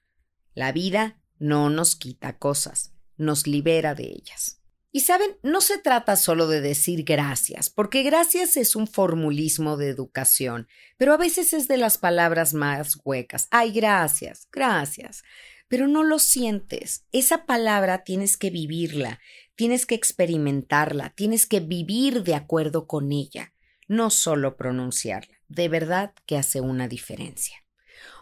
[0.54, 4.59] La vida no nos quita cosas, nos libera de ellas.
[4.92, 9.88] Y saben, no se trata solo de decir gracias, porque gracias es un formulismo de
[9.88, 13.46] educación, pero a veces es de las palabras más huecas.
[13.52, 15.22] Ay, gracias, gracias.
[15.68, 17.04] Pero no lo sientes.
[17.12, 19.20] Esa palabra tienes que vivirla,
[19.54, 23.52] tienes que experimentarla, tienes que vivir de acuerdo con ella,
[23.86, 25.38] no solo pronunciarla.
[25.46, 27.64] De verdad que hace una diferencia.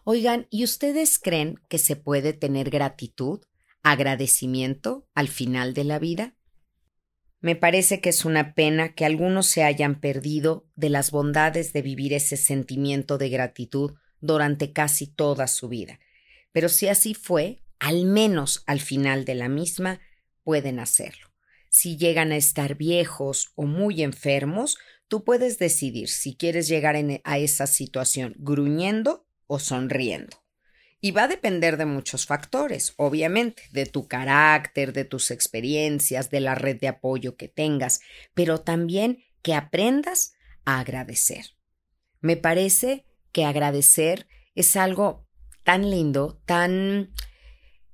[0.05, 3.41] Oigan, ¿y ustedes creen que se puede tener gratitud,
[3.83, 6.35] agradecimiento al final de la vida?
[7.41, 11.83] Me parece que es una pena que algunos se hayan perdido de las bondades de
[11.83, 16.01] vivir ese sentimiento de gratitud durante casi toda su vida.
[16.51, 20.01] Pero si así fue, al menos al final de la misma,
[20.43, 21.29] pueden hacerlo.
[21.69, 27.39] Si llegan a estar viejos o muy enfermos, tú puedes decidir si quieres llegar a
[27.39, 30.48] esa situación gruñendo o sonriendo.
[31.01, 36.41] Y va a depender de muchos factores, obviamente, de tu carácter, de tus experiencias, de
[36.41, 38.01] la red de apoyo que tengas,
[38.35, 40.35] pero también que aprendas
[40.65, 41.47] a agradecer.
[42.21, 45.29] Me parece que agradecer es algo
[45.63, 47.13] tan lindo, tan,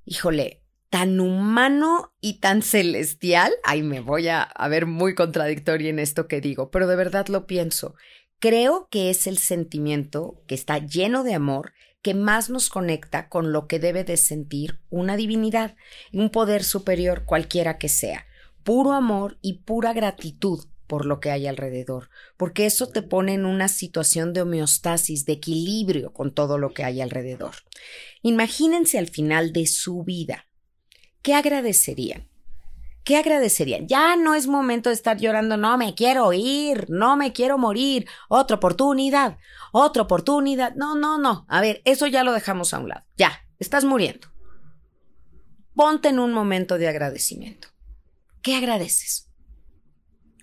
[0.07, 3.53] híjole, tan humano y tan celestial.
[3.65, 7.49] Ay, me voy a, ver muy contradictoria en esto que digo, pero de verdad lo
[7.49, 7.97] pienso.
[8.39, 11.73] Creo que es el sentimiento que está lleno de amor
[12.05, 15.75] que más nos conecta con lo que debe de sentir una divinidad,
[16.13, 18.27] un poder superior cualquiera que sea,
[18.63, 23.47] puro amor y pura gratitud por lo que hay alrededor, porque eso te pone en
[23.47, 27.55] una situación de homeostasis, de equilibrio con todo lo que hay alrededor.
[28.21, 30.47] Imagínense al final de su vida,
[31.23, 32.29] ¿qué agradecerían?
[33.05, 33.87] ¿Qué agradecerían?
[33.87, 38.09] Ya no es momento de estar llorando, no me quiero ir, no me quiero morir,
[38.31, 39.37] otra oportunidad,
[39.73, 40.75] otra oportunidad.
[40.75, 41.45] No, no, no.
[41.49, 43.05] A ver, eso ya lo dejamos a un lado.
[43.19, 44.29] Ya, estás muriendo.
[45.75, 47.69] Ponte en un momento de agradecimiento.
[48.41, 49.29] ¿Qué agradeces?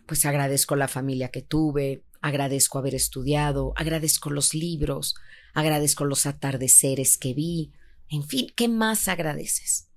[0.05, 5.15] Pues agradezco la familia que tuve, agradezco haber estudiado, agradezco los libros,
[5.55, 7.71] agradezco los atardeceres que vi,
[8.09, 9.89] en fin, ¿qué más agradeces?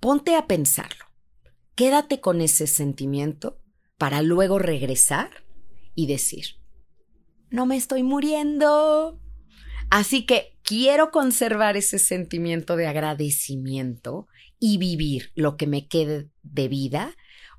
[0.00, 1.13] Ponte a pensarlo.
[1.74, 3.60] Quédate con ese sentimiento
[3.98, 5.44] para luego regresar
[5.94, 6.56] y decir,
[7.50, 9.20] no me estoy muriendo.
[9.90, 16.68] Así que quiero conservar ese sentimiento de agradecimiento y vivir lo que me quede de
[16.68, 17.16] vida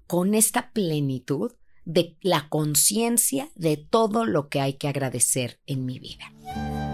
[0.08, 1.52] con esta plenitud
[1.84, 6.85] de la conciencia de todo lo que hay que agradecer en mi vida.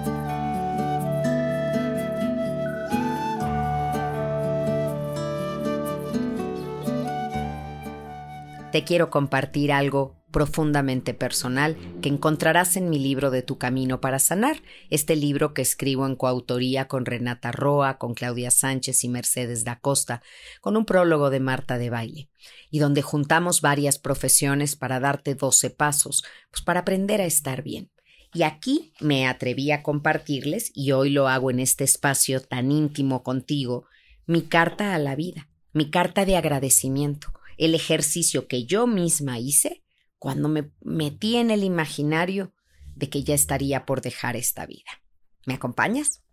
[8.71, 14.17] Te quiero compartir algo profundamente personal que encontrarás en mi libro de Tu Camino para
[14.17, 19.65] Sanar, este libro que escribo en coautoría con Renata Roa, con Claudia Sánchez y Mercedes
[19.65, 20.23] da Costa,
[20.61, 22.29] con un prólogo de Marta de Baile,
[22.69, 27.91] y donde juntamos varias profesiones para darte doce pasos, pues para aprender a estar bien.
[28.33, 33.21] Y aquí me atreví a compartirles, y hoy lo hago en este espacio tan íntimo
[33.21, 33.85] contigo,
[34.25, 39.83] mi carta a la vida, mi carta de agradecimiento el ejercicio que yo misma hice
[40.17, 42.55] cuando me metí en el imaginario
[42.95, 45.03] de que ya estaría por dejar esta vida.
[45.45, 46.23] ¿Me acompañas?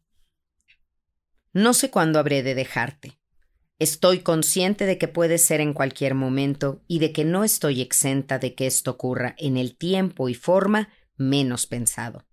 [1.52, 3.20] No sé cuándo habré de dejarte.
[3.78, 8.38] Estoy consciente de que puede ser en cualquier momento y de que no estoy exenta
[8.38, 10.88] de que esto ocurra en el tiempo y forma
[11.18, 12.26] menos pensado.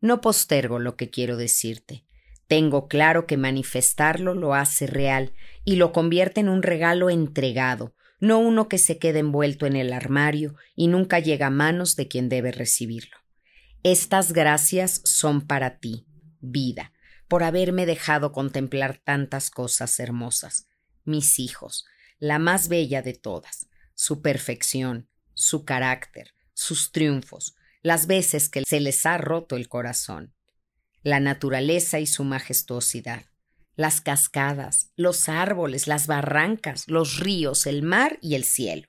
[0.00, 2.06] No postergo lo que quiero decirte.
[2.46, 5.34] Tengo claro que manifestarlo lo hace real
[5.66, 9.92] y lo convierte en un regalo entregado, no uno que se quede envuelto en el
[9.92, 13.16] armario y nunca llega a manos de quien debe recibirlo.
[13.82, 16.06] Estas gracias son para ti,
[16.40, 16.92] vida,
[17.26, 20.68] por haberme dejado contemplar tantas cosas hermosas,
[21.04, 21.84] mis hijos,
[22.20, 28.78] la más bella de todas, su perfección, su carácter, sus triunfos, las veces que se
[28.78, 30.32] les ha roto el corazón,
[31.02, 33.24] la naturaleza y su majestuosidad,
[33.74, 38.88] las cascadas, los árboles, las barrancas, los ríos, el mar y el cielo.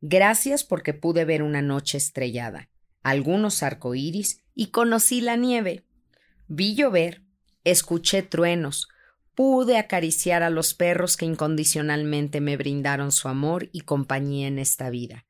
[0.00, 2.68] Gracias porque pude ver una noche estrellada,
[3.02, 5.84] algunos arcoíris y conocí la nieve.
[6.46, 7.22] Vi llover,
[7.64, 8.88] escuché truenos,
[9.34, 14.90] pude acariciar a los perros que incondicionalmente me brindaron su amor y compañía en esta
[14.90, 15.26] vida.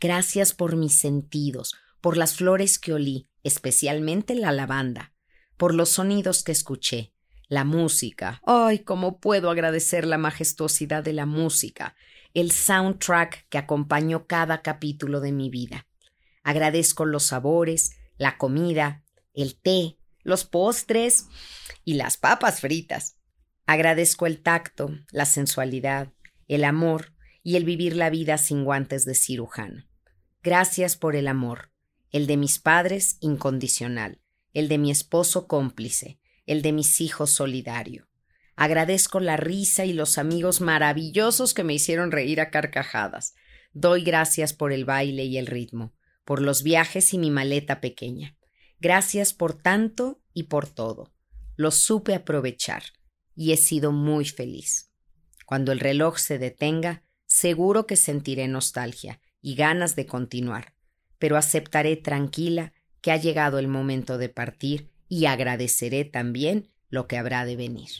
[0.00, 5.14] Gracias por mis sentidos, por las flores que olí, especialmente la lavanda,
[5.56, 7.14] por los sonidos que escuché,
[7.48, 8.40] la música.
[8.44, 11.96] Ay, cómo puedo agradecer la majestuosidad de la música,
[12.34, 15.86] el soundtrack que acompañó cada capítulo de mi vida.
[16.42, 21.26] Agradezco los sabores, la comida, el té, los postres
[21.84, 23.16] y las papas fritas.
[23.66, 26.12] Agradezco el tacto, la sensualidad,
[26.48, 29.84] el amor y el vivir la vida sin guantes de cirujano.
[30.42, 31.70] Gracias por el amor,
[32.10, 34.20] el de mis padres incondicional,
[34.52, 38.08] el de mi esposo cómplice, el de mis hijos solidario.
[38.54, 43.34] Agradezco la risa y los amigos maravillosos que me hicieron reír a carcajadas.
[43.72, 45.92] Doy gracias por el baile y el ritmo,
[46.24, 48.36] por los viajes y mi maleta pequeña.
[48.80, 51.12] Gracias por tanto y por todo.
[51.56, 52.82] Lo supe aprovechar
[53.34, 54.90] y he sido muy feliz.
[55.44, 60.74] Cuando el reloj se detenga, seguro que sentiré nostalgia y ganas de continuar,
[61.18, 62.72] pero aceptaré tranquila
[63.02, 67.90] que ha llegado el momento de partir y agradeceré también lo que habrá de venir.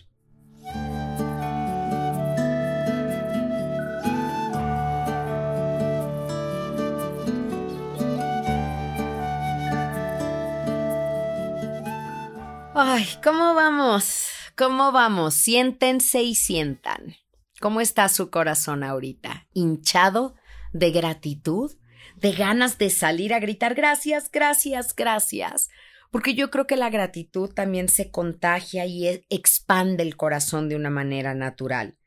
[12.78, 14.28] Ay, ¿cómo vamos?
[14.54, 15.32] ¿Cómo vamos?
[15.34, 17.16] Siéntense y sientan.
[17.58, 19.46] ¿Cómo está su corazón ahorita?
[19.54, 20.34] ¿Hinchado
[20.74, 21.72] de gratitud?
[22.16, 25.70] ¿De ganas de salir a gritar gracias, gracias, gracias?
[26.10, 30.76] Porque yo creo que la gratitud también se contagia y e, expande el corazón de
[30.76, 31.98] una manera natural.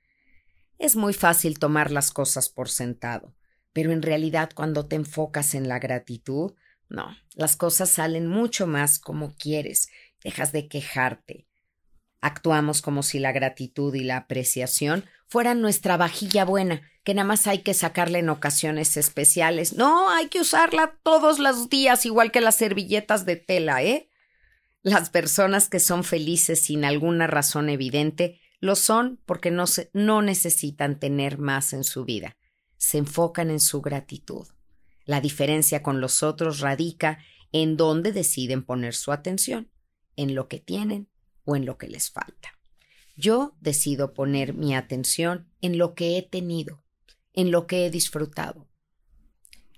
[0.77, 3.35] Es muy fácil tomar las cosas por sentado,
[3.73, 6.53] pero en realidad cuando te enfocas en la gratitud,
[6.87, 9.89] no, las cosas salen mucho más como quieres
[10.23, 11.48] dejas de quejarte.
[12.21, 17.47] Actuamos como si la gratitud y la apreciación fueran nuestra vajilla buena, que nada más
[17.47, 19.73] hay que sacarla en ocasiones especiales.
[19.73, 24.09] No, hay que usarla todos los días, igual que las servilletas de tela, ¿eh?
[24.81, 30.99] Las personas que son felices sin alguna razón evidente lo son porque no, no necesitan
[30.99, 32.37] tener más en su vida.
[32.77, 34.47] Se enfocan en su gratitud.
[35.05, 37.19] La diferencia con los otros radica
[37.51, 39.69] en dónde deciden poner su atención
[40.15, 41.09] en lo que tienen
[41.55, 42.57] en lo que les falta.
[43.15, 46.83] Yo decido poner mi atención en lo que he tenido,
[47.33, 48.67] en lo que he disfrutado.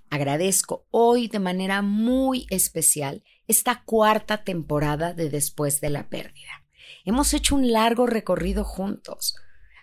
[0.09, 6.65] Agradezco hoy de manera muy especial esta cuarta temporada de Después de la Pérdida.
[7.05, 9.35] Hemos hecho un largo recorrido juntos.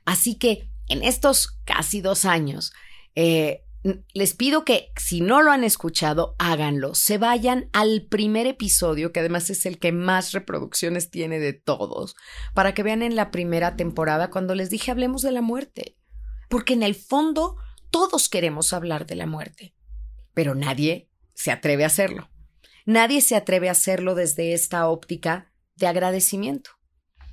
[0.04, 2.72] Así que en estos casi dos años
[3.14, 6.94] eh, les pido que si no lo han escuchado, háganlo.
[6.94, 12.16] Se vayan al primer episodio, que además es el que más reproducciones tiene de todos,
[12.54, 15.96] para que vean en la primera temporada cuando les dije hablemos de la muerte.
[16.48, 17.56] Porque en el fondo
[17.90, 19.74] todos queremos hablar de la muerte,
[20.34, 22.30] pero nadie se atreve a hacerlo.
[22.84, 26.70] Nadie se atreve a hacerlo desde esta óptica de agradecimiento,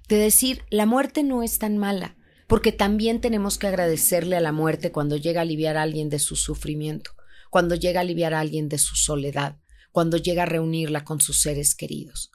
[0.08, 2.18] de decir, la muerte no es tan mala
[2.48, 6.20] porque también tenemos que agradecerle a la muerte cuando llega a aliviar a alguien de
[6.20, 7.12] su sufrimiento,
[7.50, 9.60] cuando llega a aliviar a alguien de su soledad,
[9.92, 12.32] cuando llega a reunirla con sus seres queridos.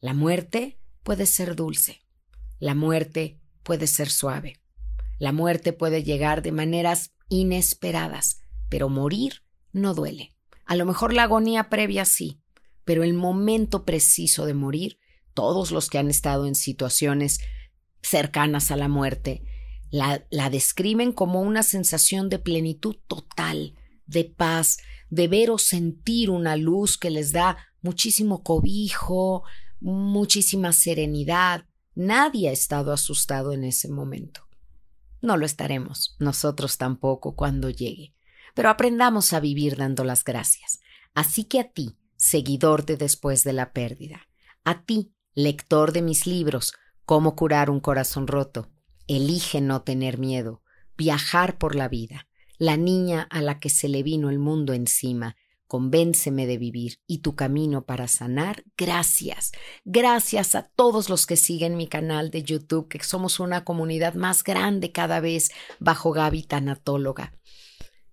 [0.00, 2.02] La muerte puede ser dulce,
[2.58, 4.60] la muerte puede ser suave,
[5.18, 10.34] la muerte puede llegar de maneras inesperadas, pero morir no duele.
[10.64, 12.40] A lo mejor la agonía previa sí,
[12.84, 14.98] pero el momento preciso de morir,
[15.34, 17.38] todos los que han estado en situaciones
[18.02, 19.42] cercanas a la muerte,
[19.90, 23.74] la, la describen como una sensación de plenitud total,
[24.06, 24.78] de paz,
[25.10, 29.44] de ver o sentir una luz que les da muchísimo cobijo,
[29.80, 31.66] muchísima serenidad.
[31.94, 34.46] Nadie ha estado asustado en ese momento.
[35.20, 38.14] No lo estaremos, nosotros tampoco, cuando llegue.
[38.54, 40.80] Pero aprendamos a vivir dando las gracias.
[41.14, 44.28] Así que a ti, seguidor de después de la pérdida,
[44.64, 46.72] a ti, lector de mis libros,
[47.12, 48.70] Cómo curar un corazón roto.
[49.06, 50.62] Elige no tener miedo.
[50.96, 52.26] Viajar por la vida.
[52.56, 55.36] La niña a la que se le vino el mundo encima.
[55.66, 58.64] Convénceme de vivir y tu camino para sanar.
[58.78, 59.52] Gracias.
[59.84, 64.42] Gracias a todos los que siguen mi canal de YouTube, que somos una comunidad más
[64.42, 65.50] grande cada vez
[65.80, 67.34] bajo Gaby Tanatóloga.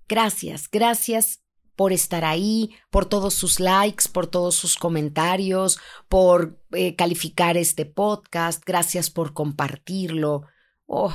[0.09, 1.39] Gracias, gracias
[1.79, 7.85] por estar ahí, por todos sus likes, por todos sus comentarios, por eh, calificar este
[7.85, 8.61] podcast.
[8.65, 10.45] Gracias por compartirlo.
[10.87, 11.13] Oh,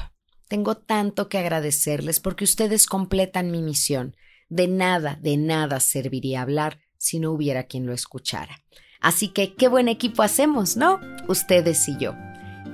[0.48, 4.16] tengo tanto que agradecerles porque ustedes completan mi misión.
[4.48, 8.64] De nada, de nada serviría hablar si no hubiera quien lo escuchara.
[9.02, 10.98] Así que qué buen equipo hacemos, ¿no?
[11.28, 12.14] Ustedes y yo.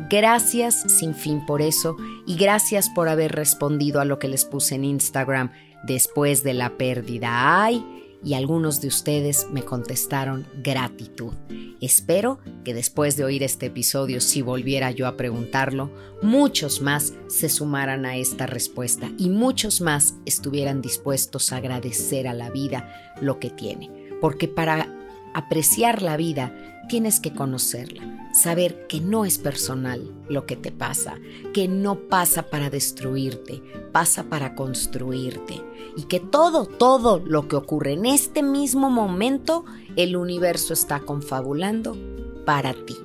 [0.08, 4.76] Gracias sin fin por eso y gracias por haber respondido a lo que les puse
[4.76, 5.50] en Instagram
[5.84, 7.62] después de la pérdida.
[7.62, 7.84] Ay,
[8.22, 11.32] y algunos de ustedes me contestaron gratitud.
[11.80, 17.48] Espero que después de oír este episodio, si volviera yo a preguntarlo, muchos más se
[17.48, 23.38] sumaran a esta respuesta y muchos más estuvieran dispuestos a agradecer a la vida lo
[23.38, 24.10] que tiene.
[24.20, 24.99] Porque para
[25.34, 26.54] apreciar la vida
[26.88, 28.02] tienes que conocerla,
[28.32, 31.14] saber que no es personal lo que te pasa,
[31.54, 33.62] que no pasa para destruirte,
[33.92, 35.62] pasa para construirte
[35.96, 39.64] y que todo, todo lo que ocurre en este mismo momento,
[39.96, 41.96] el universo está confabulando
[42.44, 42.96] para ti,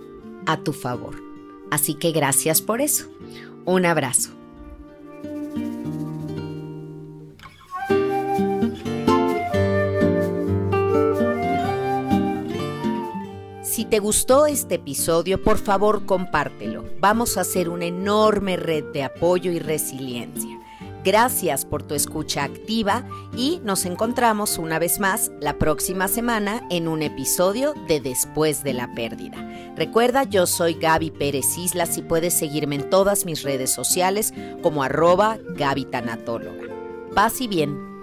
[0.48, 1.16] a tu favor.
[1.70, 3.06] Así que gracias por eso.
[3.66, 4.32] Un abrazo.
[13.76, 16.86] Si te gustó este episodio, por favor compártelo.
[17.02, 20.62] Vamos a hacer una enorme red de apoyo y resiliencia.
[21.04, 23.04] Gracias por tu escucha activa
[23.36, 28.76] y nos encontramos una vez más la próxima semana en un episodio de Después de
[28.76, 29.46] la Pérdida.
[29.76, 34.84] Recuerda, yo soy Gaby Pérez Islas y puedes seguirme en todas mis redes sociales como
[34.84, 35.90] arroba Gaby.
[37.14, 37.95] Paz y bien.